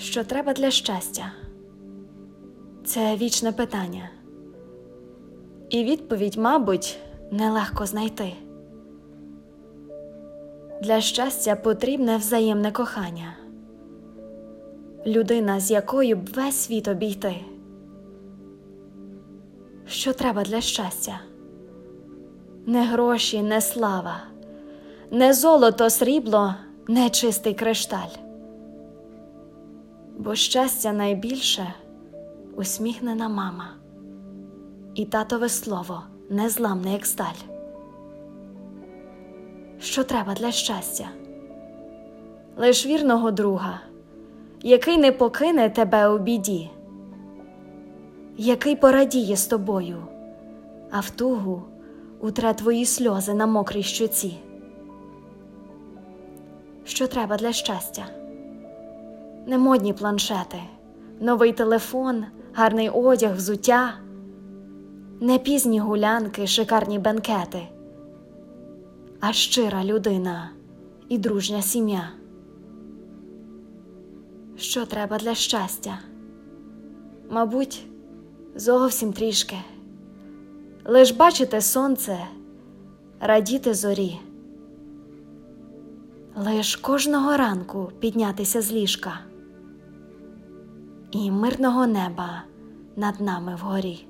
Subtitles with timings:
[0.00, 1.32] Що треба для щастя?
[2.84, 4.10] Це вічне питання.
[5.70, 6.98] І відповідь, мабуть,
[7.30, 8.32] нелегко знайти.
[10.82, 13.36] Для щастя потрібне взаємне кохання,
[15.06, 17.34] людина, з якою б весь світ обійти.
[19.86, 21.20] Що треба для щастя?
[22.66, 24.16] Не гроші, не слава,
[25.10, 26.54] не золото, срібло,
[26.88, 28.29] не чистий кришталь.
[30.20, 31.74] Бо щастя найбільше
[32.56, 33.64] усміхнена мама,
[34.94, 37.40] і татове слово незламне, як сталь.
[39.78, 41.08] Що треба для щастя?
[42.56, 43.80] Лиш вірного друга,
[44.62, 46.70] який не покине тебе у біді,
[48.36, 50.02] який порадіє з тобою,
[50.90, 51.62] а в тугу
[52.20, 54.36] утре твої сльози на мокрій щоці.
[56.84, 58.19] Що треба для щастя?
[59.50, 60.62] Не модні планшети,
[61.20, 63.94] новий телефон, гарний одяг, взуття,
[65.20, 67.68] не пізні гулянки, шикарні бенкети,
[69.20, 70.50] а щира людина
[71.08, 72.10] і дружня сім'я.
[74.56, 75.98] Що треба для щастя?
[77.30, 77.86] Мабуть,
[78.54, 79.56] зовсім трішки.
[80.84, 82.18] Лиш бачити сонце,
[83.20, 84.20] радіти зорі,
[86.36, 89.20] лиш кожного ранку піднятися з ліжка
[91.10, 92.42] і мирного неба
[92.96, 94.09] над нами вгорі.